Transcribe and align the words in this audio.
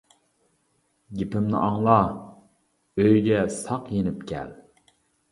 گېپىمنى 1.17 1.57
ئاڭلا، 1.59 1.97
ئۆيگە 3.03 3.43
ساق 3.57 3.91
يېنىپ 3.99 4.25
كەل. 4.33 4.51